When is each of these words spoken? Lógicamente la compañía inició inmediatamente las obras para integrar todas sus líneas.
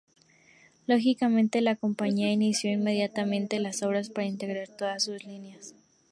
Lógicamente 0.87 1.61
la 1.61 1.75
compañía 1.75 2.31
inició 2.31 2.71
inmediatamente 2.71 3.59
las 3.59 3.83
obras 3.83 4.09
para 4.09 4.25
integrar 4.25 4.67
todas 4.67 5.03
sus 5.03 5.23
líneas. 5.25 5.75